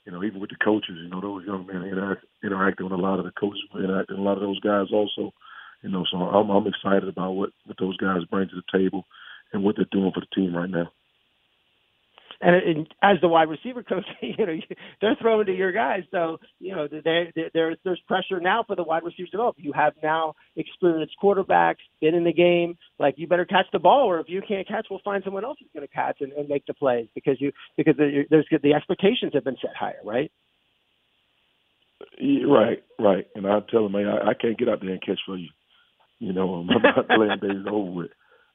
You 0.05 0.11
know, 0.11 0.23
even 0.23 0.39
with 0.39 0.51
the 0.51 0.63
coaches, 0.63 1.01
you 1.01 1.09
know, 1.09 1.19
those 1.19 1.47
young 1.47 1.65
men 1.65 1.81
interact, 1.81 2.25
interacting 2.43 2.85
with 2.85 2.93
a 2.93 3.01
lot 3.01 3.17
of 3.17 3.25
the 3.25 3.31
coaches, 3.31 3.65
interacting 3.73 4.17
a 4.17 4.21
lot 4.21 4.37
of 4.37 4.41
those 4.41 4.59
guys 4.59 4.93
also, 4.93 5.33
you 5.81 5.89
know, 5.89 6.05
so 6.11 6.17
I'm, 6.17 6.51
I'm 6.51 6.67
excited 6.67 7.09
about 7.09 7.31
what, 7.31 7.49
what 7.65 7.77
those 7.79 7.97
guys 7.97 8.21
bring 8.29 8.49
to 8.49 8.55
the 8.55 8.77
table 8.77 9.07
and 9.51 9.63
what 9.63 9.77
they're 9.77 9.89
doing 9.91 10.11
for 10.13 10.21
the 10.21 10.35
team 10.35 10.55
right 10.55 10.69
now 10.69 10.91
and, 12.41 12.55
and 12.55 12.95
as 13.01 13.17
the 13.21 13.27
wide 13.27 13.49
receiver 13.49 13.83
coach, 13.83 14.05
you 14.21 14.45
know 14.45 14.55
they're 15.01 15.17
throwing 15.21 15.45
to 15.47 15.55
your 15.55 15.71
guys. 15.71 16.03
So 16.11 16.39
you 16.59 16.75
know 16.75 16.87
they, 16.87 17.33
there's 17.53 17.77
there's 17.83 18.01
pressure 18.07 18.39
now 18.39 18.63
for 18.65 18.75
the 18.75 18.83
wide 18.83 19.03
receivers 19.03 19.29
to 19.31 19.37
develop. 19.37 19.55
You 19.59 19.73
have 19.73 19.93
now 20.01 20.35
experienced 20.55 21.15
quarterbacks, 21.21 21.77
been 22.01 22.15
in 22.15 22.23
the 22.23 22.33
game. 22.33 22.77
Like 22.97 23.15
you 23.17 23.27
better 23.27 23.45
catch 23.45 23.65
the 23.73 23.79
ball, 23.79 24.09
or 24.09 24.19
if 24.19 24.29
you 24.29 24.41
can't 24.47 24.67
catch, 24.67 24.87
we'll 24.89 25.01
find 25.03 25.23
someone 25.23 25.43
else 25.45 25.57
who's 25.59 25.69
going 25.73 25.87
to 25.87 25.93
catch 25.93 26.17
and, 26.21 26.31
and 26.33 26.47
make 26.47 26.65
the 26.65 26.73
plays 26.73 27.07
because 27.13 27.39
you 27.41 27.51
because 27.77 27.95
there's 27.97 28.47
the 28.63 28.73
expectations 28.73 29.33
have 29.33 29.43
been 29.43 29.57
set 29.61 29.75
higher, 29.77 29.99
right? 30.03 30.31
Right, 32.21 32.83
right. 32.99 33.27
And 33.35 33.45
I 33.45 33.59
tell 33.69 33.83
them, 33.83 33.93
man, 33.93 34.07
I, 34.07 34.29
I 34.29 34.33
can't 34.33 34.57
get 34.57 34.69
out 34.69 34.81
there 34.81 34.91
and 34.91 35.01
catch 35.01 35.19
for 35.25 35.37
you. 35.37 35.49
You 36.19 36.33
know, 36.33 36.63
my 36.63 36.79
playing 37.15 37.39
days 37.41 37.65
over 37.69 37.91
with. 37.91 38.11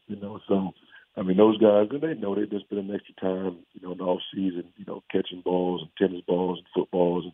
You 0.07 0.17
know, 0.17 0.39
so 0.49 0.73
I 1.17 1.23
mean, 1.23 1.37
those 1.37 1.59
guys, 1.59 1.89
and 1.91 2.01
they 2.01 2.15
know 2.15 2.35
they 2.35 2.47
just 2.47 2.65
spend 2.67 2.91
an 2.91 2.95
extra 2.95 3.15
time, 3.15 3.59
you 3.73 3.83
know, 3.83 3.93
in 3.93 3.99
the 3.99 4.05
off 4.05 4.21
season, 4.35 4.65
you 4.77 4.85
know, 4.87 5.03
catching 5.13 5.43
balls 5.43 5.83
and 5.83 5.91
tennis 5.97 6.25
balls 6.27 6.59
and 6.59 6.67
footballs, 6.75 7.25
and 7.25 7.33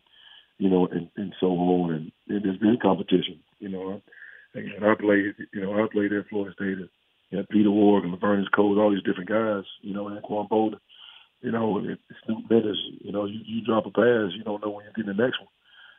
you 0.59 0.69
know, 0.69 0.87
and, 0.87 1.09
and 1.17 1.33
so 1.39 1.47
on. 1.47 1.91
And, 1.91 2.11
and 2.27 2.45
there's 2.45 2.59
been 2.59 2.77
competition, 2.79 3.39
you 3.59 3.69
know. 3.69 4.01
And 4.53 4.85
I 4.85 4.93
played, 4.93 5.33
you 5.53 5.61
know, 5.61 5.73
I 5.73 5.87
played 5.91 6.13
at 6.13 6.27
Florida 6.29 6.53
State. 6.53 6.77
And, 6.77 6.89
you 7.31 7.37
know, 7.39 7.45
Peter 7.49 7.71
Warrick 7.71 8.05
and 8.05 8.13
Laveranues 8.13 8.51
Coles, 8.53 8.77
all 8.77 8.91
these 8.91 9.03
different 9.03 9.29
guys, 9.29 9.63
you 9.81 9.93
know, 9.93 10.05
Anquan 10.05 10.49
Boldin. 10.49 10.79
You 11.41 11.51
know, 11.51 11.79
it, 11.79 11.97
Snoop 12.25 12.47
Bennett, 12.47 12.77
you 12.99 13.11
know, 13.11 13.25
you, 13.25 13.39
you 13.43 13.65
drop 13.65 13.87
a 13.87 13.89
pass, 13.89 14.35
you 14.37 14.43
don't 14.43 14.63
know 14.63 14.69
when 14.69 14.85
you're 14.85 14.93
getting 14.93 15.17
the 15.17 15.23
next 15.23 15.39
one. 15.39 15.49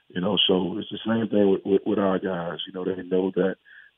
You 0.09 0.21
know, 0.21 0.37
so 0.47 0.79
it's 0.79 0.91
the 0.91 0.99
same 1.05 1.29
thing 1.29 1.51
with, 1.51 1.63
with, 1.65 1.83
with 1.85 1.99
our 1.99 2.19
guys. 2.19 2.59
You 2.67 2.73
know, 2.75 2.85
they 2.85 3.03
know 3.03 3.33
that 3.35 3.57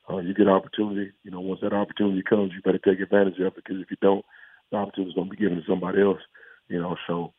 uh, 0.09 0.17
you 0.17 0.33
get 0.33 0.47
opportunity. 0.47 1.11
You 1.23 1.31
know, 1.31 1.39
once 1.39 1.61
that 1.61 1.73
opportunity 1.73 2.23
comes, 2.27 2.51
you 2.53 2.61
better 2.61 2.79
take 2.79 2.99
advantage 2.99 3.39
of 3.39 3.47
it 3.47 3.55
because 3.55 3.81
if 3.81 3.89
you 3.89 3.97
don't, 4.01 4.25
the 4.71 4.77
opportunity 4.77 5.11
is 5.11 5.15
going 5.15 5.29
to 5.29 5.35
be 5.35 5.41
given 5.41 5.57
to 5.57 5.63
somebody 5.67 6.01
else. 6.01 6.21
You 6.67 6.81
know, 6.81 6.95
so 7.07 7.33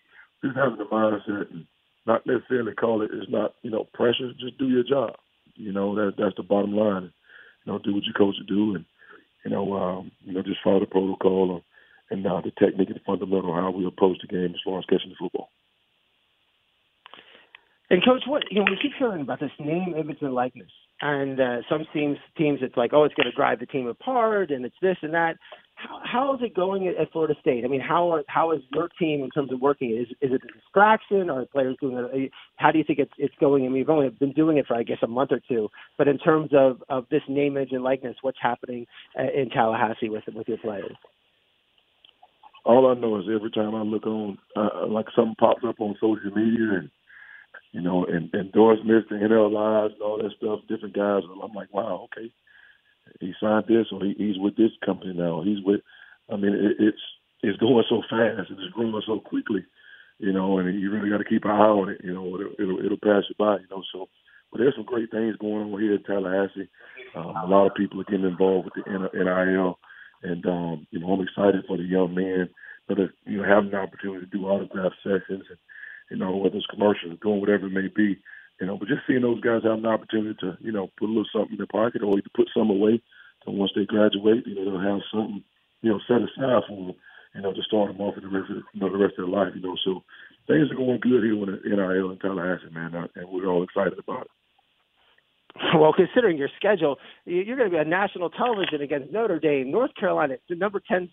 just 0.45 0.57
having 0.57 0.79
the 0.79 0.85
mindset 0.85 1.51
and 1.51 1.67
not 2.07 2.27
necessarily 2.27 2.75
call 2.75 3.03
it 3.03 3.11
is 3.13 3.27
not 3.29 3.55
you 3.63 3.71
know 3.71 3.87
pressure. 3.95 4.33
Just 4.39 4.59
do 4.59 4.69
your 4.69 4.85
job. 4.85 5.15
You 5.55 5.73
know 5.73 5.95
that 5.95 6.15
that's 6.19 6.37
the 6.37 6.43
bottom 6.43 6.75
line. 6.77 7.13
You 7.65 7.73
know, 7.73 7.79
do 7.79 7.95
what 7.95 8.05
your 8.05 8.15
coach 8.15 8.37
to 8.39 8.45
do, 8.45 8.75
and 8.77 8.85
you 9.45 9.51
know, 9.51 9.73
um, 9.75 10.11
you 10.25 10.33
know, 10.33 10.43
just 10.43 10.59
follow 10.63 10.81
the 10.81 10.87
protocol 10.87 11.63
and, 12.11 12.25
and 12.25 12.27
uh, 12.27 12.41
the 12.41 12.51
technique 12.59 12.91
and 12.91 13.01
fundamental 13.07 13.55
how 13.55 13.71
we 13.71 13.87
approach 13.87 14.19
the 14.21 14.27
game 14.27 14.55
as 14.55 14.61
far 14.65 14.79
as 14.79 14.85
catching 14.87 15.11
the 15.11 15.17
football. 15.19 15.51
And 17.91 18.05
coach, 18.05 18.23
what 18.27 18.43
you 18.51 18.59
know, 18.59 18.65
we 18.71 18.79
keep 18.81 18.93
hearing 18.99 19.21
about 19.21 19.41
this 19.41 19.53
name, 19.61 19.95
image, 19.97 20.19
and 20.21 20.35
likeness, 20.35 20.71
and 21.01 21.41
uh, 21.41 21.57
some 21.69 21.87
teams, 21.93 22.17
teams, 22.39 22.61
it's 22.63 22.77
like, 22.77 22.93
oh, 22.95 23.05
it's 23.05 23.15
going 23.15 23.31
to 23.31 23.37
drive 23.37 23.61
the 23.61 23.67
team 23.67 23.87
apart, 23.87 24.51
and 24.51 24.65
it's 24.65 24.77
this 24.81 24.97
and 25.03 25.13
that. 25.13 25.37
How, 25.75 26.01
how 26.05 26.35
is 26.35 26.41
it 26.43 26.55
going 26.55 26.89
at, 26.89 26.97
at 26.97 27.13
Florida 27.13 27.35
State? 27.39 27.65
I 27.65 27.69
mean, 27.69 27.83
how 27.83 28.11
are, 28.11 28.25
how 28.29 28.53
is 28.53 28.63
your 28.73 28.89
team 28.99 29.23
in 29.23 29.29
terms 29.31 29.53
of 29.53 29.61
working? 29.61 29.91
Is 29.91 30.09
is 30.23 30.33
it 30.33 30.41
a 30.43 30.53
distraction? 30.59 31.29
Are 31.29 31.45
players 31.45 31.77
doing 31.81 31.99
it? 32.13 32.31
How 32.57 32.71
do 32.71 32.79
you 32.79 32.85
think 32.85 32.99
it's 32.99 33.13
it's 33.19 33.35
going? 33.39 33.65
I 33.65 33.69
mean, 33.69 33.77
you've 33.77 33.91
only 33.91 34.09
been 34.09 34.33
doing 34.33 34.57
it 34.57 34.67
for 34.67 34.75
I 34.75 34.85
guess 34.85 34.99
a 35.03 35.07
month 35.07 35.33
or 35.33 35.41
two, 35.47 35.69
but 35.99 36.09
in 36.09 36.17
terms 36.17 36.51
of 36.55 36.83
of 36.89 37.05
this 37.11 37.23
name, 37.29 37.57
image, 37.57 37.73
and 37.73 37.85
likeness, 37.85 38.17
what's 38.23 38.39
happening 38.41 38.87
uh, 39.19 39.25
in 39.39 39.51
Tallahassee 39.51 40.09
with 40.09 40.25
with 40.35 40.49
your 40.49 40.59
players? 40.59 40.97
All 42.65 42.91
I 42.91 42.99
know 42.99 43.21
is 43.21 43.27
every 43.33 43.51
time 43.51 43.75
I 43.75 43.83
look 43.83 44.07
on, 44.07 44.39
uh, 44.57 44.87
like 44.89 45.07
something 45.15 45.37
pops 45.39 45.63
up 45.65 45.77
on 45.79 45.95
social 46.01 46.33
media 46.35 46.79
and 46.81 46.91
you 47.73 47.81
know, 47.81 48.05
and 48.07 48.33
endorsements 48.35 49.09
and 49.11 49.23
NL 49.23 49.53
lives 49.53 49.95
and 49.95 50.03
all 50.03 50.19
that 50.19 50.33
stuff, 50.37 50.61
different 50.69 50.95
guys. 50.95 51.23
I'm 51.25 51.53
like, 51.55 51.73
wow, 51.73 52.09
okay, 52.09 52.31
he 53.21 53.33
signed 53.41 53.65
this, 53.69 53.87
or 53.93 54.05
he, 54.05 54.15
he's 54.19 54.39
with 54.39 54.57
this 54.57 54.73
company 54.85 55.15
now. 55.15 55.43
He's 55.43 55.65
with, 55.65 55.81
I 56.31 56.37
mean, 56.37 56.55
it, 56.55 56.77
it's 56.79 57.03
it's 57.43 57.59
going 57.59 57.85
so 57.89 58.03
fast 58.09 58.51
and 58.51 58.59
it's 58.59 58.73
growing 58.75 59.01
so 59.07 59.21
quickly, 59.21 59.65
you 60.19 60.33
know, 60.33 60.59
and 60.59 60.81
you 60.81 60.91
really 60.91 61.11
got 61.11 61.19
to 61.19 61.25
keep 61.29 61.45
an 61.45 61.51
eye 61.51 61.55
on 61.55 61.91
it. 61.91 62.01
You 62.03 62.15
know, 62.15 62.27
it'll, 62.41 62.53
it'll 62.59 62.87
it'll 62.87 62.99
pass 63.05 63.25
you 63.29 63.35
by, 63.39 63.57
you 63.59 63.69
know. 63.71 63.83
So 63.93 64.09
But 64.51 64.59
there's 64.59 64.75
some 64.75 64.85
great 64.85 65.11
things 65.11 65.37
going 65.37 65.73
on 65.73 65.81
here 65.81 65.95
in 65.95 66.03
Tallahassee. 66.03 66.69
Um, 67.15 67.37
a 67.37 67.47
lot 67.47 67.67
of 67.67 67.75
people 67.75 68.01
are 68.01 68.05
getting 68.05 68.27
involved 68.27 68.67
with 68.67 68.85
the 68.85 68.91
NIL, 68.91 69.79
and 70.23 70.47
um, 70.47 70.87
you 70.91 71.01
know 71.01 71.13
I'm 71.13 71.21
excited 71.23 71.65
for 71.67 71.77
the 71.77 71.85
young 71.85 72.15
men 72.15 72.49
that 72.89 72.99
are 72.99 73.13
you 73.27 73.39
know 73.39 73.49
having 73.49 73.71
the 73.71 73.79
opportunity 73.79 74.27
to 74.27 74.33
do 74.33 74.47
autograph 74.47 74.93
sessions 75.03 75.45
and 75.49 75.59
you 76.11 76.17
know 76.17 76.37
whether 76.37 76.57
it's 76.57 76.67
commercials, 76.67 77.19
doing 77.23 77.41
whatever 77.41 77.67
it 77.67 77.73
may 77.73 77.89
be. 77.89 78.19
You 78.61 78.67
know, 78.67 78.79
but 78.79 78.89
just 78.89 79.03
seeing 79.07 79.21
those 79.21 79.41
guys 79.41 79.65
have 79.65 79.79
an 79.79 79.87
opportunity 79.87 80.35
to, 80.41 80.57
you 80.61 80.73
know, 80.73 80.91
put 80.99 81.07
a 81.07 81.13
little 81.13 81.29
something 81.31 81.53
in 81.53 81.59
their 81.59 81.67
pocket 81.67 82.03
or 82.03 82.17
to 82.17 82.31
put 82.35 82.49
some 82.57 82.71
away. 82.71 83.03
So 83.45 83.53
once 83.53 83.73
they 83.77 83.85
graduate, 83.85 84.47
you 84.47 84.55
know, 84.55 84.65
they'll 84.65 84.81
have 84.81 85.03
something, 85.13 85.45
you 85.83 85.91
know, 85.93 86.01
set 86.09 86.25
aside 86.25 86.65
for 86.67 86.77
them, 86.77 86.95
you 87.35 87.43
know, 87.43 87.53
to 87.53 87.63
start 87.63 87.93
them 87.93 88.01
off 88.01 88.15
for 88.15 88.23
the 88.23 88.29
rest 88.29 88.51
of, 88.51 88.65
you 88.73 88.81
know, 88.81 88.91
the 88.91 88.97
rest 88.97 89.19
of 89.19 89.29
their 89.29 89.35
life, 89.37 89.53
you 89.55 89.61
know. 89.61 89.77
So 89.85 90.05
things 90.49 90.71
are 90.73 90.75
going 90.75 91.01
good 91.01 91.23
here 91.23 91.37
in 91.37 91.77
NIL 91.77 92.11
in 92.11 92.19
Tallahassee, 92.19 92.73
man, 92.73 92.95
and 92.95 93.29
we're 93.29 93.47
all 93.47 93.63
excited 93.63 93.99
about 93.99 94.23
it. 94.23 94.31
Well, 95.79 95.93
considering 95.93 96.39
your 96.39 96.49
schedule, 96.57 96.97
you're 97.25 97.57
going 97.57 97.71
to 97.71 97.75
be 97.75 97.79
on 97.79 97.89
national 97.91 98.31
television 98.31 98.83
against 98.83 99.13
Notre 99.13 99.39
Dame, 99.39 99.71
North 99.71 99.95
Carolina, 99.99 100.37
the 100.49 100.55
number 100.55 100.81
ten, 100.81 101.09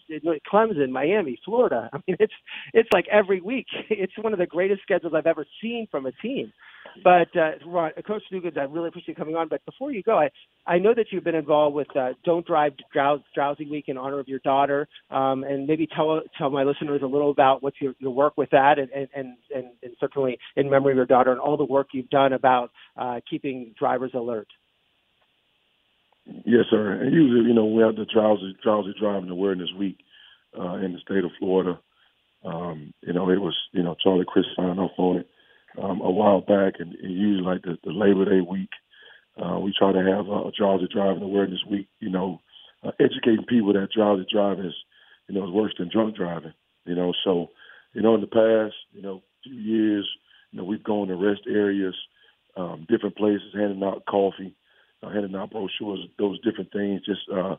Clemson, 0.52 0.90
Miami, 0.90 1.40
Florida. 1.44 1.90
I 1.94 1.98
mean, 2.08 2.18
it's 2.20 2.34
it's 2.74 2.90
like 2.94 3.06
every 3.12 3.42
week. 3.42 3.68
It's 3.90 4.14
one 4.18 4.34
of 4.34 4.40
the 4.40 4.46
greatest 4.46 4.82
schedules 4.82 5.14
I've 5.16 5.28
ever 5.28 5.46
seen 5.62 5.88
from 5.90 6.06
a 6.06 6.12
team. 6.14 6.52
But 7.04 7.36
uh, 7.36 7.52
Ron, 7.66 7.92
Coach 8.06 8.24
Dugans, 8.32 8.58
I 8.58 8.64
really 8.64 8.90
appreciate 8.90 9.10
you 9.10 9.16
coming 9.16 9.36
on. 9.36 9.48
But 9.48 9.66
before 9.66 9.92
you 9.92 10.04
go, 10.04 10.18
I 10.18 10.30
I 10.66 10.78
know 10.78 10.94
that 10.94 11.08
you've 11.12 11.24
been 11.24 11.36
involved 11.36 11.76
with 11.76 11.88
uh, 11.96 12.10
Don't 12.24 12.46
Drive 12.46 12.74
Drowsy 12.94 13.70
Week 13.70 13.86
in 13.88 13.98
honor 13.98 14.20
of 14.20 14.28
your 14.28 14.40
daughter, 14.40 14.88
um, 15.10 15.44
and 15.44 15.66
maybe 15.68 15.88
tell 15.88 16.22
tell 16.38 16.50
my 16.50 16.64
listeners 16.64 17.02
a 17.04 17.08
little 17.08 17.32
about 17.32 17.64
what's 17.64 17.82
your, 17.82 17.94
your 18.00 18.12
work 18.12 18.38
with 18.38 18.50
that, 18.52 18.78
and 18.80 18.90
and, 18.92 19.38
and 19.54 19.68
and 19.82 19.94
certainly 20.00 20.38
in 20.56 20.70
memory 20.70 20.94
of 20.94 20.98
your 20.98 21.06
daughter 21.06 21.32
and 21.32 21.40
all 21.40 21.58
the 21.58 21.66
work 21.66 21.88
you've 21.94 22.10
done 22.10 22.34
about 22.34 22.72
uh, 22.98 23.20
keeping 23.30 23.74
drivers 23.78 24.12
alert. 24.14 24.48
Yes, 26.26 26.66
sir. 26.70 26.94
And 26.94 27.14
usually, 27.14 27.48
you 27.48 27.54
know, 27.54 27.66
we 27.66 27.84
have 27.84 27.96
the 27.96 28.06
drowsy 28.06 28.56
drowsy 28.64 28.94
driving 29.00 29.30
awareness 29.30 29.70
week 29.78 29.98
uh, 30.58 30.76
in 30.76 30.94
the 30.94 31.00
state 31.00 31.24
of 31.24 31.32
Florida. 31.40 31.80
Um, 32.46 32.94
you 33.02 33.14
know, 33.14 33.30
it 33.30 33.42
was 33.42 33.56
you 33.72 33.84
know 33.84 33.96
Charlie 34.02 34.26
Crist 34.28 34.50
signed 34.56 34.80
off 34.80 34.92
on 34.98 35.18
it 35.18 35.30
um, 35.82 36.02
a 36.02 36.12
while 36.12 36.42
back, 36.42 36.76
and, 36.80 36.94
and 36.96 37.12
usually 37.12 37.46
like 37.46 37.64
the, 37.64 37.78
the 37.84 37.92
Labor 37.92 38.26
Day 38.26 38.42
week, 38.42 38.70
uh, 39.42 39.60
we 39.60 39.74
try 39.78 39.92
to 39.92 40.00
have 40.00 40.28
a, 40.28 40.52
drowsy 40.58 40.88
driving 40.92 41.24
awareness 41.24 41.64
week. 41.70 41.88
You 42.00 42.10
know, 42.10 42.40
uh, 42.84 42.92
educating 43.00 43.46
people 43.48 43.74
that 43.74 43.90
drowsy 43.96 44.26
driving 44.32 44.66
is, 44.66 44.76
you 45.28 45.36
know, 45.36 45.46
is 45.46 45.52
worse 45.52 45.74
than 45.78 45.90
drunk 45.92 46.16
driving. 46.16 46.54
You 46.86 46.96
know, 46.96 47.14
so 47.24 47.48
you 47.94 48.02
know 48.02 48.16
in 48.16 48.22
the 48.22 48.28
past, 48.28 48.76
you 48.92 49.02
know, 49.02 49.24
few 49.44 49.56
years, 49.56 50.08
you 50.52 50.60
know, 50.60 50.66
we've 50.66 50.84
gone 50.84 51.08
to 51.08 51.16
rest 51.16 51.42
areas, 51.48 51.96
um, 52.56 52.86
different 52.90 53.16
places, 53.16 53.54
handing 53.56 53.84
out 53.84 54.06
coffee, 54.06 54.54
uh, 55.02 55.10
handing 55.10 55.36
out 55.36 55.52
brochures, 55.52 56.00
those 56.20 56.40
different 56.42 56.72
things, 56.72 57.02
just 57.06 57.22
uh, 57.34 57.56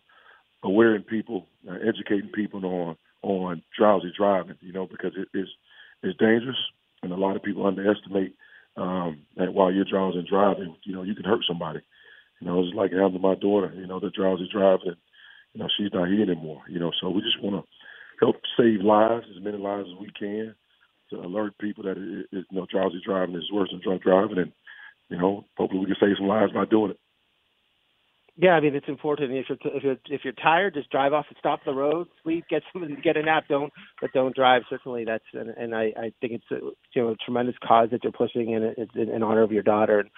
awareing 0.65 1.07
people, 1.07 1.47
uh, 1.69 1.75
educating 1.87 2.31
people 2.33 2.65
on 2.65 2.97
on 3.23 3.63
drowsy 3.77 4.13
driving. 4.17 4.57
You 4.61 4.73
know, 4.73 4.87
because 4.87 5.13
it 5.17 5.29
is 5.37 5.49
it's 6.05 6.19
dangerous 6.19 6.59
and 7.05 7.13
a 7.13 7.17
lot 7.17 7.37
of 7.37 7.43
people 7.43 7.67
underestimate 7.67 8.35
um, 8.77 9.23
that 9.37 9.55
while 9.55 9.73
you're 9.73 9.85
drowsy 9.85 10.19
and 10.19 10.27
driving, 10.27 10.75
you 10.85 10.95
know, 10.95 11.03
you 11.03 11.15
can 11.15 11.25
hurt 11.25 11.45
somebody. 11.47 11.81
You 12.41 12.49
know, 12.49 12.61
it's 12.61 12.75
like 12.75 12.91
to 12.91 13.19
my 13.19 13.35
daughter. 13.37 13.73
You 13.75 13.87
know, 13.87 14.01
the 14.01 14.11
drowsy 14.11 14.49
driving, 14.53 14.97
you 15.53 15.61
know, 15.61 15.69
she's 15.77 15.93
not 15.93 16.09
here 16.09 16.23
anymore. 16.23 16.63
You 16.69 16.81
know, 16.81 16.91
so 17.01 17.11
we 17.11 17.21
just 17.23 17.41
want 17.43 17.65
to 17.65 17.71
help 18.21 18.37
save 18.59 18.81
lives, 18.81 19.27
as 19.37 19.43
many 19.43 19.59
lives 19.59 19.89
as 19.93 20.01
we 20.01 20.11
can, 20.19 20.55
to 21.11 21.17
alert 21.21 21.57
people 21.59 21.85
that 21.85 21.97
it, 21.97 22.27
it, 22.33 22.45
you 22.51 22.59
know 22.59 22.67
drowsy 22.71 23.01
driving 23.05 23.37
is 23.37 23.53
worse 23.53 23.71
than 23.71 23.81
drunk 23.83 24.03
driving, 24.03 24.39
and 24.39 24.53
you 25.09 25.19
know, 25.19 25.45
hopefully 25.57 25.81
we 25.81 25.87
can 25.87 25.97
save 26.01 26.17
some 26.19 26.29
lives 26.29 26.53
by 26.53 26.65
doing 26.65 26.93
it. 26.93 26.99
Yeah, 28.37 28.53
I 28.53 28.61
mean 28.61 28.75
it's 28.75 28.89
important. 28.89 29.33
If 29.33 29.47
you're 29.49 29.59
if 29.77 29.83
you're 29.85 29.97
if 30.07 30.23
you're 30.25 30.33
tired, 30.35 30.75
just 30.75 30.91
drive 30.91 31.13
off 31.13 31.27
and 31.29 31.37
stop 31.39 31.61
the 31.65 31.73
road, 31.73 32.09
sleep, 32.23 32.45
get 32.51 32.63
some, 32.73 32.97
get 33.03 33.17
a 33.17 33.23
nap. 33.23 33.45
Don't 33.49 33.73
but 34.01 34.13
don't 34.13 34.35
drive. 34.35 34.63
Certainly, 34.69 35.05
that's 35.05 35.25
and, 35.35 35.51
and 35.51 35.75
I 35.75 35.93
I 35.97 36.13
think 36.21 36.33
it's 36.35 36.51
a, 36.51 36.57
you 36.95 37.03
know 37.03 37.11
a 37.11 37.17
tremendous 37.17 37.55
cause 37.65 37.91
that 37.93 38.03
you're 38.03 38.13
pushing, 38.13 38.55
and 38.55 38.65
it's 38.77 38.91
in, 38.97 39.09
in 39.11 39.23
honor 39.23 39.43
of 39.43 39.53
your 39.53 39.63
daughter. 39.63 40.01
And 40.01 40.11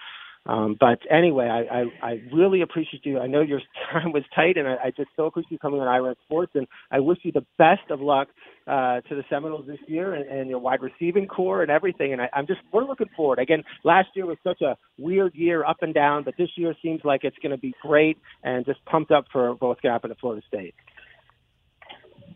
um, 0.47 0.77
but 0.79 0.99
anyway, 1.11 1.47
I, 1.47 1.79
I, 1.79 2.11
I 2.11 2.21
really 2.33 2.61
appreciate 2.61 3.05
you. 3.05 3.19
I 3.19 3.27
know 3.27 3.41
your 3.41 3.59
time 3.91 4.13
was 4.13 4.23
tight, 4.33 4.57
and 4.57 4.67
I, 4.67 4.75
I 4.85 4.91
just 4.95 5.09
so 5.15 5.25
appreciate 5.25 5.51
you 5.51 5.59
coming 5.59 5.81
on 5.81 5.87
Ira 5.87 6.15
Sports. 6.25 6.53
And 6.55 6.65
I 6.89 6.99
wish 7.01 7.19
you 7.23 7.33
the 7.33 7.45
best 7.57 7.89
of 7.89 7.99
luck 7.99 8.29
uh, 8.65 9.01
to 9.01 9.15
the 9.15 9.23
Seminoles 9.29 9.67
this 9.67 9.79
year 9.87 10.13
and, 10.13 10.29
and 10.29 10.49
your 10.49 10.59
wide 10.59 10.81
receiving 10.81 11.27
corps 11.27 11.63
and 11.63 11.69
everything. 11.69 12.13
And 12.13 12.21
I, 12.21 12.29
I'm 12.33 12.47
just 12.47 12.61
we're 12.71 12.85
looking 12.85 13.09
forward. 13.15 13.39
Again, 13.39 13.63
last 13.83 14.07
year 14.15 14.25
was 14.25 14.37
such 14.41 14.61
a 14.61 14.77
weird 14.97 15.35
year, 15.35 15.65
up 15.65 15.77
and 15.81 15.93
down, 15.93 16.23
but 16.23 16.35
this 16.37 16.49
year 16.55 16.73
seems 16.81 17.01
like 17.03 17.25
it's 17.25 17.37
going 17.41 17.51
to 17.51 17.57
be 17.57 17.73
great, 17.81 18.17
and 18.43 18.65
just 18.65 18.83
pumped 18.85 19.11
up 19.11 19.25
for 19.31 19.51
what's 19.51 19.81
going 19.81 19.89
to 19.89 19.91
happen 19.91 20.11
at 20.11 20.19
Florida 20.19 20.41
State. 20.47 20.75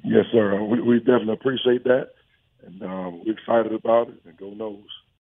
Yes, 0.04 0.26
sir. 0.34 0.62
We, 0.62 0.82
we 0.82 1.00
definitely 1.00 1.34
appreciate 1.34 1.86
that, 1.86 2.10
and 2.66 2.82
um, 2.84 3.24
we're 3.26 3.34
excited 3.34 3.72
about 3.72 4.10
it. 4.10 4.16
And 4.26 4.36
go 4.36 4.48
Noles. 4.48 4.84